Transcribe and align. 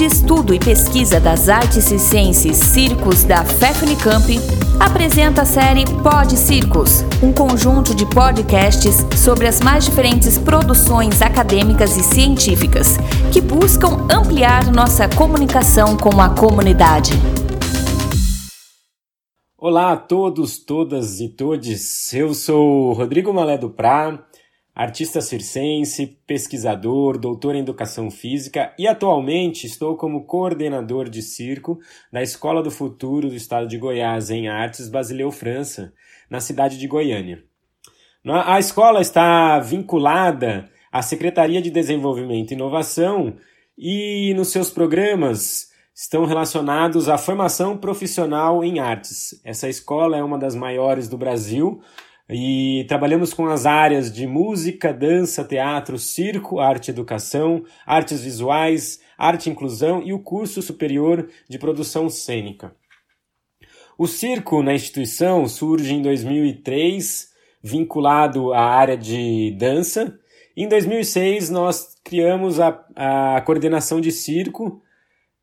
de 0.00 0.06
Estudo 0.06 0.54
e 0.54 0.58
Pesquisa 0.58 1.20
das 1.20 1.50
Artes 1.50 1.84
Circenses 1.84 2.56
Circos 2.56 3.22
da 3.22 3.44
FEFNICAMP, 3.44 4.38
apresenta 4.80 5.42
a 5.42 5.44
série 5.44 5.84
Pod 6.02 6.38
Circos, 6.38 7.04
um 7.22 7.30
conjunto 7.34 7.94
de 7.94 8.06
podcasts 8.06 9.04
sobre 9.14 9.46
as 9.46 9.60
mais 9.60 9.84
diferentes 9.84 10.38
produções 10.38 11.20
acadêmicas 11.20 11.98
e 11.98 12.02
científicas 12.02 12.96
que 13.30 13.42
buscam 13.42 14.06
ampliar 14.10 14.72
nossa 14.72 15.06
comunicação 15.06 15.98
com 15.98 16.18
a 16.18 16.30
comunidade. 16.30 17.12
Olá 19.58 19.92
a 19.92 19.96
todos, 19.98 20.58
todas 20.58 21.20
e 21.20 21.28
todes. 21.28 22.10
Eu 22.14 22.32
sou 22.32 22.94
Rodrigo 22.94 23.34
Malé 23.34 23.58
do 23.58 23.68
Prá, 23.68 24.18
artista 24.74 25.20
circense, 25.20 26.18
pesquisador, 26.26 27.18
doutor 27.18 27.54
em 27.54 27.60
educação 27.60 28.10
física 28.10 28.72
e 28.78 28.86
atualmente 28.86 29.66
estou 29.66 29.96
como 29.96 30.24
coordenador 30.24 31.08
de 31.08 31.22
circo 31.22 31.78
da 32.12 32.22
Escola 32.22 32.62
do 32.62 32.70
Futuro 32.70 33.28
do 33.28 33.34
Estado 33.34 33.66
de 33.66 33.78
Goiás 33.78 34.30
em 34.30 34.48
Artes 34.48 34.88
Basileu 34.88 35.30
França, 35.30 35.92
na 36.28 36.40
cidade 36.40 36.78
de 36.78 36.86
Goiânia. 36.86 37.44
A 38.24 38.58
escola 38.58 39.00
está 39.00 39.58
vinculada 39.58 40.70
à 40.92 41.00
Secretaria 41.02 41.62
de 41.62 41.70
Desenvolvimento 41.70 42.50
e 42.50 42.54
Inovação 42.54 43.36
e 43.76 44.34
nos 44.34 44.48
seus 44.48 44.70
programas 44.70 45.70
estão 45.94 46.24
relacionados 46.24 47.08
à 47.08 47.18
formação 47.18 47.76
profissional 47.76 48.64
em 48.64 48.78
artes. 48.78 49.40
Essa 49.44 49.68
escola 49.68 50.16
é 50.16 50.22
uma 50.22 50.38
das 50.38 50.54
maiores 50.54 51.08
do 51.08 51.18
Brasil, 51.18 51.80
e 52.32 52.84
trabalhamos 52.88 53.34
com 53.34 53.46
as 53.46 53.66
áreas 53.66 54.12
de 54.12 54.24
música, 54.24 54.92
dança, 54.92 55.42
teatro, 55.42 55.98
circo, 55.98 56.60
arte 56.60 56.90
educação, 56.90 57.64
artes 57.84 58.22
visuais, 58.22 59.00
arte 59.18 59.50
inclusão 59.50 60.00
e 60.04 60.12
o 60.12 60.20
curso 60.20 60.62
superior 60.62 61.28
de 61.48 61.58
produção 61.58 62.08
cênica. 62.08 62.72
O 63.98 64.06
circo 64.06 64.62
na 64.62 64.72
instituição 64.72 65.48
surge 65.48 65.92
em 65.92 66.00
2003, 66.00 67.32
vinculado 67.62 68.52
à 68.52 68.60
área 68.60 68.96
de 68.96 69.50
dança. 69.58 70.16
Em 70.56 70.68
2006, 70.68 71.50
nós 71.50 71.96
criamos 72.04 72.60
a, 72.60 72.80
a 72.94 73.40
coordenação 73.40 74.00
de 74.00 74.12
circo. 74.12 74.80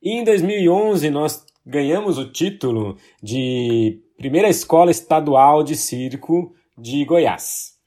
E 0.02 0.12
em 0.12 0.24
2011, 0.24 1.10
nós 1.10 1.46
ganhamos 1.66 2.18
o 2.18 2.32
título 2.32 2.98
de 3.22 4.02
primeira 4.18 4.48
escola 4.48 4.90
estadual 4.90 5.64
de 5.64 5.76
circo 5.76 6.56
de 6.78 7.04
Goiás. 7.06 7.78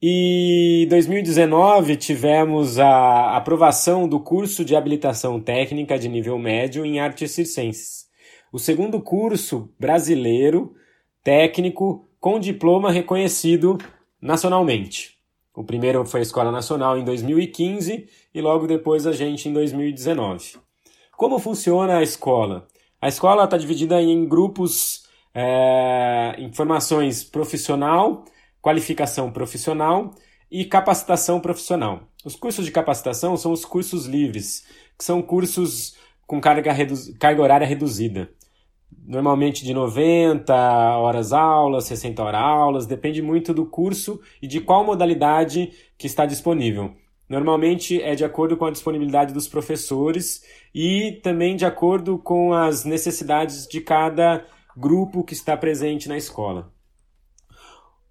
E 0.00 0.84
em 0.84 0.88
2019 0.88 1.96
tivemos 1.96 2.78
a 2.78 3.36
aprovação 3.36 4.08
do 4.08 4.20
curso 4.20 4.64
de 4.64 4.76
habilitação 4.76 5.40
técnica 5.40 5.98
de 5.98 6.08
nível 6.08 6.38
médio 6.38 6.84
em 6.84 7.00
artes 7.00 7.32
circenses. 7.32 8.06
O 8.52 8.58
segundo 8.58 9.00
curso 9.00 9.70
brasileiro 9.78 10.74
técnico 11.22 12.08
com 12.20 12.38
diploma 12.38 12.90
reconhecido 12.90 13.78
nacionalmente. 14.20 15.16
O 15.54 15.64
primeiro 15.64 16.04
foi 16.04 16.20
a 16.20 16.22
Escola 16.22 16.52
Nacional 16.52 16.98
em 16.98 17.04
2015 17.04 18.08
e 18.34 18.40
logo 18.40 18.66
depois 18.66 19.06
a 19.06 19.12
gente 19.12 19.48
em 19.48 19.52
2019. 19.52 20.58
Como 21.16 21.38
funciona 21.38 21.96
a 21.96 22.02
escola? 22.02 22.68
A 23.00 23.08
escola 23.08 23.44
está 23.44 23.56
dividida 23.56 24.00
em 24.00 24.28
grupos 24.28 25.05
é, 25.38 26.34
informações 26.38 27.22
profissional, 27.22 28.24
qualificação 28.62 29.30
profissional 29.30 30.14
e 30.50 30.64
capacitação 30.64 31.40
profissional. 31.40 32.04
Os 32.24 32.34
cursos 32.34 32.64
de 32.64 32.72
capacitação 32.72 33.36
são 33.36 33.52
os 33.52 33.62
cursos 33.62 34.06
livres, 34.06 34.66
que 34.96 35.04
são 35.04 35.20
cursos 35.20 35.94
com 36.26 36.40
carga, 36.40 36.74
carga 37.20 37.42
horária 37.42 37.66
reduzida. 37.66 38.30
Normalmente 39.06 39.62
de 39.62 39.74
90 39.74 40.54
horas 40.54 41.34
aulas, 41.34 41.84
60 41.84 42.22
horas 42.22 42.40
aulas, 42.40 42.86
depende 42.86 43.20
muito 43.20 43.52
do 43.52 43.66
curso 43.66 44.18
e 44.40 44.46
de 44.46 44.62
qual 44.62 44.86
modalidade 44.86 45.70
que 45.98 46.06
está 46.06 46.24
disponível. 46.24 46.94
Normalmente 47.28 48.00
é 48.00 48.14
de 48.14 48.24
acordo 48.24 48.56
com 48.56 48.64
a 48.64 48.70
disponibilidade 48.70 49.34
dos 49.34 49.46
professores 49.46 50.42
e 50.74 51.20
também 51.22 51.56
de 51.56 51.66
acordo 51.66 52.16
com 52.16 52.54
as 52.54 52.86
necessidades 52.86 53.66
de 53.66 53.82
cada 53.82 54.46
grupo 54.76 55.24
que 55.24 55.32
está 55.32 55.56
presente 55.56 56.08
na 56.08 56.16
escola. 56.18 56.70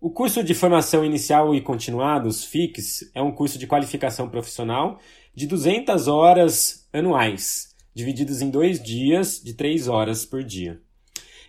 O 0.01 0.09
curso 0.09 0.43
de 0.43 0.53
formação 0.53 1.05
inicial 1.05 1.53
e 1.53 1.61
continuados, 1.61 2.43
FIX, 2.43 3.11
é 3.13 3.21
um 3.21 3.31
curso 3.31 3.57
de 3.59 3.67
qualificação 3.67 4.27
profissional 4.27 4.99
de 5.33 5.45
200 5.45 6.07
horas 6.07 6.87
anuais, 6.91 7.75
divididos 7.93 8.41
em 8.41 8.49
dois 8.49 8.81
dias 8.81 9.41
de 9.43 9.53
3 9.53 9.87
horas 9.87 10.25
por 10.25 10.43
dia. 10.43 10.81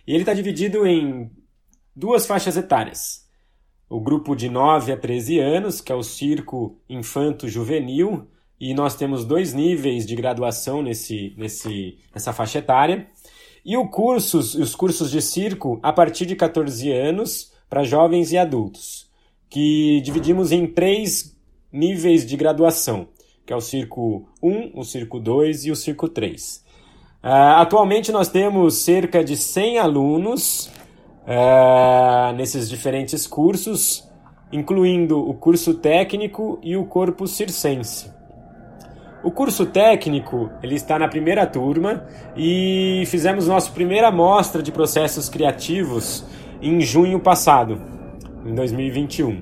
E 0.05 0.11
ele 0.11 0.21
está 0.21 0.33
dividido 0.33 0.85
em 0.85 1.31
duas 1.95 2.25
faixas 2.25 2.55
etárias. 2.55 3.27
O 3.89 3.99
grupo 3.99 4.35
de 4.35 4.49
9 4.49 4.91
a 4.91 4.97
13 4.97 5.39
anos, 5.39 5.81
que 5.81 5.91
é 5.91 5.95
o 5.95 6.03
Circo 6.03 6.79
Infanto 6.89 7.47
Juvenil, 7.47 8.27
e 8.59 8.73
nós 8.73 8.95
temos 8.95 9.23
dois 9.23 9.53
níveis 9.53 10.05
de 10.05 10.15
graduação 10.15 10.81
nesse, 10.81 11.33
nesse, 11.37 11.99
nessa 12.13 12.33
faixa 12.33 12.59
etária. 12.59 13.07
E 13.67 13.75
o 13.75 13.85
cursos, 13.85 14.55
os 14.55 14.73
cursos 14.73 15.11
de 15.11 15.21
circo 15.21 15.77
a 15.83 15.91
partir 15.91 16.25
de 16.25 16.37
14 16.37 16.89
anos 16.89 17.51
para 17.69 17.83
jovens 17.83 18.31
e 18.31 18.37
adultos, 18.37 19.11
que 19.49 19.99
dividimos 20.05 20.53
em 20.53 20.65
três 20.65 21.37
níveis 21.69 22.25
de 22.25 22.37
graduação, 22.37 23.09
que 23.45 23.51
é 23.51 23.55
o 23.57 23.59
Circo 23.59 24.25
1, 24.41 24.71
o 24.73 24.85
Circo 24.85 25.19
2 25.19 25.65
e 25.65 25.71
o 25.71 25.75
Circo 25.75 26.07
3. 26.07 26.63
Uh, 27.21 27.27
atualmente 27.57 28.09
nós 28.09 28.29
temos 28.29 28.75
cerca 28.75 29.21
de 29.21 29.35
100 29.35 29.79
alunos 29.79 30.71
uh, 31.23 32.33
nesses 32.37 32.69
diferentes 32.69 33.27
cursos, 33.27 34.07
incluindo 34.49 35.19
o 35.19 35.33
curso 35.33 35.73
técnico 35.73 36.57
e 36.63 36.77
o 36.77 36.85
corpo 36.85 37.27
circense. 37.27 38.16
O 39.27 39.31
curso 39.31 39.65
técnico, 39.65 40.49
ele 40.63 40.75
está 40.75 40.97
na 40.97 41.05
primeira 41.05 41.45
turma 41.45 42.05
e 42.33 43.03
fizemos 43.07 43.45
nossa 43.45 43.69
primeira 43.69 44.09
mostra 44.09 44.63
de 44.63 44.71
processos 44.71 45.27
criativos 45.27 46.23
em 46.61 46.79
junho 46.79 47.19
passado, 47.19 47.77
em 48.45 48.55
2021. 48.55 49.41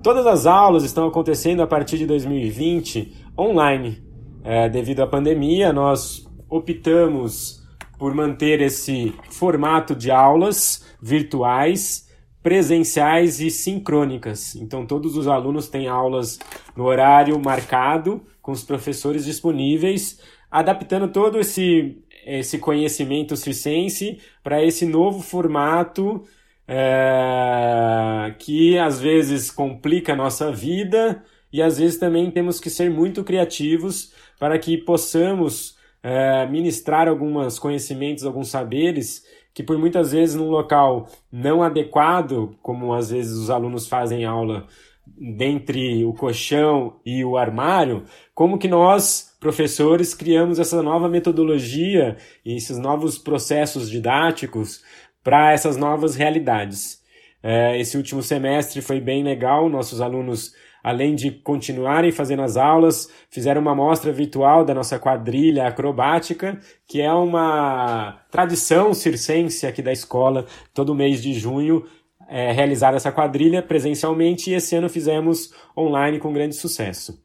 Todas 0.00 0.28
as 0.28 0.46
aulas 0.46 0.84
estão 0.84 1.08
acontecendo 1.08 1.60
a 1.60 1.66
partir 1.66 1.98
de 1.98 2.06
2020 2.06 3.26
online. 3.36 4.00
É, 4.44 4.68
devido 4.68 5.00
à 5.00 5.08
pandemia, 5.08 5.72
nós 5.72 6.24
optamos 6.48 7.66
por 7.98 8.14
manter 8.14 8.60
esse 8.60 9.12
formato 9.28 9.96
de 9.96 10.08
aulas 10.08 10.86
virtuais, 11.02 12.05
presenciais 12.46 13.40
e 13.40 13.50
sincrônicas. 13.50 14.54
Então, 14.54 14.86
todos 14.86 15.16
os 15.16 15.26
alunos 15.26 15.68
têm 15.68 15.88
aulas 15.88 16.38
no 16.76 16.84
horário 16.84 17.36
marcado 17.44 18.22
com 18.40 18.52
os 18.52 18.62
professores 18.62 19.24
disponíveis, 19.24 20.20
adaptando 20.48 21.08
todo 21.08 21.40
esse, 21.40 21.98
esse 22.24 22.58
conhecimento 22.58 23.36
circense 23.36 24.20
para 24.44 24.62
esse 24.62 24.86
novo 24.86 25.22
formato 25.22 26.22
é, 26.68 28.32
que 28.38 28.78
às 28.78 29.00
vezes 29.00 29.50
complica 29.50 30.12
a 30.12 30.16
nossa 30.16 30.52
vida 30.52 31.24
e 31.52 31.60
às 31.60 31.78
vezes 31.78 31.98
também 31.98 32.30
temos 32.30 32.60
que 32.60 32.70
ser 32.70 32.88
muito 32.88 33.24
criativos 33.24 34.12
para 34.38 34.56
que 34.56 34.78
possamos 34.78 35.76
é, 36.00 36.46
ministrar 36.46 37.08
alguns 37.08 37.58
conhecimentos, 37.58 38.24
alguns 38.24 38.50
saberes 38.50 39.24
que 39.56 39.62
por 39.62 39.78
muitas 39.78 40.12
vezes 40.12 40.34
num 40.36 40.50
local 40.50 41.08
não 41.32 41.62
adequado, 41.62 42.54
como 42.60 42.92
às 42.92 43.08
vezes 43.08 43.32
os 43.32 43.48
alunos 43.48 43.88
fazem 43.88 44.26
aula 44.26 44.66
dentre 45.06 46.04
o 46.04 46.12
colchão 46.12 47.00
e 47.06 47.24
o 47.24 47.38
armário, 47.38 48.04
como 48.34 48.58
que 48.58 48.68
nós, 48.68 49.34
professores, 49.40 50.12
criamos 50.12 50.58
essa 50.58 50.82
nova 50.82 51.08
metodologia 51.08 52.18
e 52.44 52.54
esses 52.54 52.76
novos 52.76 53.16
processos 53.16 53.88
didáticos 53.88 54.84
para 55.24 55.52
essas 55.54 55.78
novas 55.78 56.16
realidades. 56.16 57.02
É, 57.48 57.78
esse 57.78 57.96
último 57.96 58.24
semestre 58.24 58.82
foi 58.82 59.00
bem 59.00 59.22
legal, 59.22 59.68
nossos 59.68 60.00
alunos, 60.00 60.52
além 60.82 61.14
de 61.14 61.30
continuarem 61.30 62.10
fazendo 62.10 62.42
as 62.42 62.56
aulas, 62.56 63.08
fizeram 63.30 63.60
uma 63.60 63.72
mostra 63.72 64.12
virtual 64.12 64.64
da 64.64 64.74
nossa 64.74 64.98
quadrilha 64.98 65.68
acrobática, 65.68 66.58
que 66.88 67.00
é 67.00 67.12
uma 67.12 68.18
tradição 68.32 68.92
circense 68.92 69.64
aqui 69.64 69.80
da 69.80 69.92
escola, 69.92 70.44
todo 70.74 70.92
mês 70.92 71.22
de 71.22 71.34
junho 71.34 71.84
é, 72.28 72.50
realizar 72.50 72.94
essa 72.94 73.12
quadrilha 73.12 73.62
presencialmente 73.62 74.50
e 74.50 74.54
esse 74.54 74.74
ano 74.74 74.88
fizemos 74.88 75.54
online 75.78 76.18
com 76.18 76.32
grande 76.32 76.56
sucesso. 76.56 77.24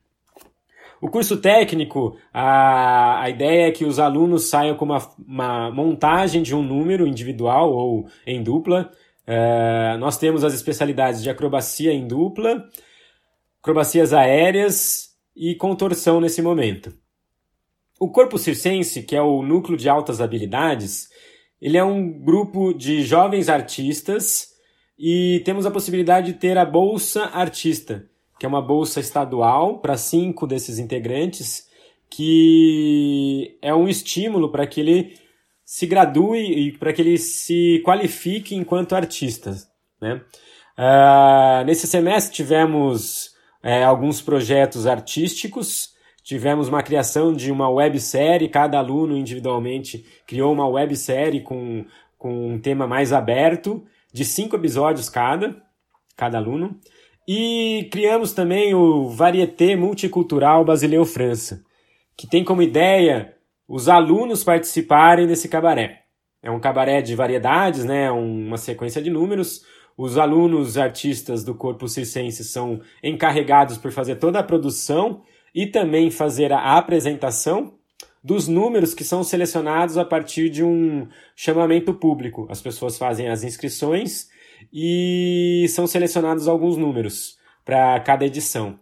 O 1.01 1.09
curso 1.09 1.37
técnico, 1.37 2.15
a, 2.31 3.23
a 3.23 3.29
ideia 3.31 3.69
é 3.69 3.71
que 3.71 3.85
os 3.85 3.97
alunos 3.97 4.49
saiam 4.49 4.75
com 4.77 4.85
uma, 4.85 4.99
uma 5.17 5.71
montagem 5.71 6.43
de 6.43 6.53
um 6.53 6.61
número 6.61 7.07
individual 7.07 7.73
ou 7.73 8.05
em 8.23 8.43
dupla. 8.43 8.91
É, 9.33 9.95
nós 9.95 10.17
temos 10.17 10.43
as 10.43 10.53
especialidades 10.53 11.23
de 11.23 11.29
acrobacia 11.29 11.93
em 11.93 12.05
dupla, 12.05 12.67
acrobacias 13.61 14.11
aéreas 14.11 15.11
e 15.33 15.55
contorção 15.55 16.19
nesse 16.19 16.41
momento. 16.41 16.93
O 17.97 18.11
Corpo 18.11 18.37
Circense, 18.37 19.03
que 19.03 19.15
é 19.15 19.21
o 19.21 19.41
núcleo 19.41 19.77
de 19.77 19.87
altas 19.87 20.19
habilidades, 20.19 21.07
ele 21.61 21.77
é 21.77 21.83
um 21.83 22.11
grupo 22.11 22.73
de 22.73 23.03
jovens 23.03 23.47
artistas 23.47 24.49
e 24.99 25.41
temos 25.45 25.65
a 25.65 25.71
possibilidade 25.71 26.33
de 26.33 26.37
ter 26.37 26.57
a 26.57 26.65
Bolsa 26.65 27.23
Artista, 27.27 28.05
que 28.37 28.45
é 28.45 28.49
uma 28.49 28.61
bolsa 28.61 28.99
estadual 28.99 29.79
para 29.79 29.95
cinco 29.95 30.45
desses 30.45 30.77
integrantes, 30.77 31.69
que 32.09 33.57
é 33.61 33.73
um 33.73 33.87
estímulo 33.87 34.51
para 34.51 34.67
que 34.67 34.81
ele 34.81 35.13
se 35.71 35.87
gradue 35.87 36.41
e 36.41 36.71
para 36.73 36.91
que 36.91 37.01
ele 37.01 37.17
se 37.17 37.81
qualifique 37.85 38.53
enquanto 38.53 38.93
artista. 38.93 39.55
Né? 40.01 40.21
Uh, 40.77 41.63
nesse 41.65 41.87
semestre 41.87 42.35
tivemos 42.35 43.31
é, 43.63 43.81
alguns 43.81 44.21
projetos 44.21 44.85
artísticos, 44.85 45.93
tivemos 46.25 46.67
uma 46.67 46.83
criação 46.83 47.31
de 47.31 47.53
uma 47.53 47.69
websérie, 47.69 48.49
cada 48.49 48.79
aluno 48.79 49.15
individualmente 49.15 50.05
criou 50.27 50.51
uma 50.51 50.67
websérie 50.67 51.39
com, 51.39 51.85
com 52.17 52.49
um 52.49 52.59
tema 52.59 52.85
mais 52.85 53.13
aberto, 53.13 53.81
de 54.11 54.25
cinco 54.25 54.57
episódios 54.57 55.07
cada, 55.07 55.55
cada 56.17 56.37
aluno. 56.37 56.77
E 57.25 57.87
criamos 57.93 58.33
também 58.33 58.75
o 58.75 59.07
Varieté 59.07 59.77
Multicultural 59.77 60.65
Basileu 60.65 61.05
França, 61.05 61.63
que 62.17 62.27
tem 62.27 62.43
como 62.43 62.61
ideia 62.61 63.37
os 63.67 63.87
alunos 63.87 64.43
participarem 64.43 65.27
desse 65.27 65.47
cabaré. 65.47 66.03
É 66.43 66.49
um 66.49 66.59
cabaré 66.59 67.01
de 67.01 67.15
variedades, 67.15 67.85
né? 67.85 68.09
uma 68.11 68.57
sequência 68.57 69.01
de 69.01 69.09
números. 69.09 69.63
Os 69.97 70.17
alunos 70.17 70.77
artistas 70.77 71.43
do 71.43 71.53
corpo 71.53 71.87
circense 71.87 72.43
são 72.43 72.81
encarregados 73.03 73.77
por 73.77 73.91
fazer 73.91 74.15
toda 74.15 74.39
a 74.39 74.43
produção 74.43 75.21
e 75.53 75.67
também 75.67 76.09
fazer 76.09 76.51
a 76.51 76.77
apresentação 76.77 77.75
dos 78.23 78.47
números 78.47 78.93
que 78.93 79.03
são 79.03 79.23
selecionados 79.23 79.97
a 79.97 80.05
partir 80.05 80.49
de 80.49 80.63
um 80.63 81.07
chamamento 81.35 81.93
público. 81.93 82.47
As 82.49 82.61
pessoas 82.61 82.97
fazem 82.97 83.29
as 83.29 83.43
inscrições 83.43 84.29
e 84.71 85.65
são 85.69 85.87
selecionados 85.87 86.47
alguns 86.47 86.77
números 86.77 87.37
para 87.65 87.99
cada 87.99 88.25
edição. 88.25 88.79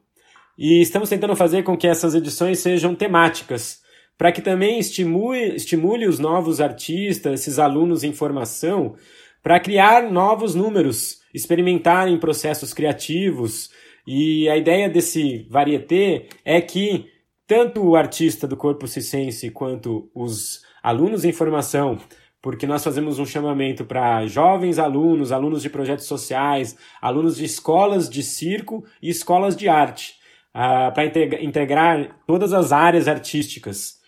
E 0.57 0.81
estamos 0.81 1.09
tentando 1.09 1.35
fazer 1.35 1.63
com 1.63 1.77
que 1.77 1.87
essas 1.87 2.13
edições 2.13 2.59
sejam 2.59 2.93
temáticas, 2.93 3.81
para 4.19 4.33
que 4.33 4.41
também 4.41 4.77
estimule, 4.79 5.55
estimule 5.55 6.05
os 6.05 6.19
novos 6.19 6.59
artistas, 6.59 7.39
esses 7.39 7.57
alunos 7.57 8.03
em 8.03 8.11
formação, 8.11 8.95
para 9.41 9.61
criar 9.61 10.11
novos 10.11 10.53
números, 10.53 11.21
experimentarem 11.33 12.19
processos 12.19 12.73
criativos. 12.73 13.69
E 14.05 14.49
a 14.49 14.57
ideia 14.57 14.89
desse 14.89 15.47
varieté 15.49 16.27
é 16.43 16.59
que 16.59 17.05
tanto 17.47 17.81
o 17.81 17.95
artista 17.95 18.45
do 18.45 18.57
corpo 18.57 18.89
cicense 18.89 19.49
quanto 19.51 20.11
os 20.13 20.63
alunos 20.83 21.23
em 21.23 21.31
formação, 21.31 21.97
porque 22.41 22.67
nós 22.67 22.83
fazemos 22.83 23.19
um 23.19 23.25
chamamento 23.25 23.85
para 23.85 24.27
jovens 24.27 24.79
alunos, 24.79 25.31
alunos 25.31 25.61
de 25.61 25.69
projetos 25.69 26.07
sociais, 26.07 26.75
alunos 27.01 27.37
de 27.37 27.45
escolas 27.45 28.09
de 28.09 28.21
circo 28.21 28.83
e 29.01 29.09
escolas 29.09 29.55
de 29.55 29.69
arte, 29.69 30.15
uh, 30.53 30.93
para 30.93 31.05
integrar 31.41 32.19
todas 32.27 32.51
as 32.51 32.73
áreas 32.73 33.07
artísticas. 33.07 33.98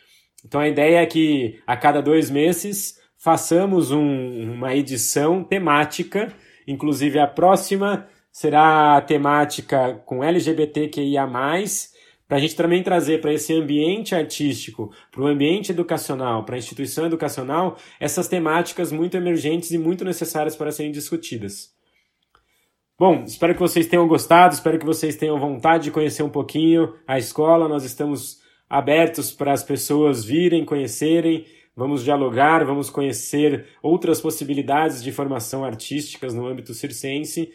Então 0.46 0.60
a 0.60 0.68
ideia 0.68 1.02
é 1.02 1.06
que 1.06 1.60
a 1.66 1.78
cada 1.78 2.02
dois 2.02 2.30
meses 2.30 3.00
façamos 3.18 3.92
um, 3.92 4.54
uma 4.54 4.76
edição 4.76 5.44
temática, 5.44 6.34
inclusive 6.68 7.20
a 7.20 7.28
próxima 7.28 8.08
será 8.32 8.98
a 8.98 9.02
temática 9.02 10.02
com 10.06 10.24
LGBTQIA+, 10.24 11.28
para 12.28 12.38
a 12.38 12.40
gente 12.40 12.56
também 12.56 12.82
trazer 12.82 13.20
para 13.20 13.34
esse 13.34 13.54
ambiente 13.54 14.16
artístico, 14.16 14.92
para 15.12 15.22
o 15.22 15.28
ambiente 15.28 15.72
educacional, 15.72 16.46
para 16.46 16.56
a 16.56 16.58
instituição 16.58 17.06
educacional, 17.06 17.78
essas 18.00 18.28
temáticas 18.30 18.92
muito 18.92 19.18
emergentes 19.18 19.72
e 19.72 19.78
muito 19.78 20.06
necessárias 20.06 20.56
para 20.56 20.72
serem 20.72 20.94
discutidas. 20.94 21.76
Bom, 22.98 23.24
espero 23.26 23.54
que 23.54 23.60
vocês 23.60 23.86
tenham 23.88 24.08
gostado, 24.08 24.54
espero 24.54 24.80
que 24.80 24.86
vocês 24.86 25.16
tenham 25.16 25.40
vontade 25.40 25.86
de 25.86 25.92
conhecer 25.92 26.24
um 26.24 26.30
pouquinho 26.30 26.96
a 27.06 27.18
escola. 27.18 27.68
Nós 27.68 27.84
estamos 27.84 28.41
abertos 28.72 29.34
para 29.34 29.52
as 29.52 29.62
pessoas 29.62 30.24
virem, 30.24 30.64
conhecerem, 30.64 31.46
vamos 31.76 32.06
dialogar, 32.06 32.64
vamos 32.64 32.90
conhecer 32.90 33.66
outras 33.84 34.22
possibilidades 34.22 35.04
de 35.04 35.12
formação 35.12 35.66
artísticas 35.66 36.34
no 36.34 36.48
âmbito 36.48 36.74
circense. 36.74 37.52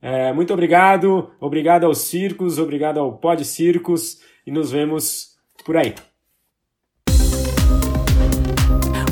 É, 0.00 0.32
muito 0.32 0.54
obrigado, 0.54 1.28
obrigado 1.40 1.86
aos 1.86 1.98
circos, 1.98 2.56
obrigado 2.56 3.00
ao 3.00 3.18
Pod 3.18 3.44
Circos 3.44 4.20
e 4.46 4.52
nos 4.52 4.70
vemos 4.70 5.36
por 5.64 5.76
aí. 5.76 5.92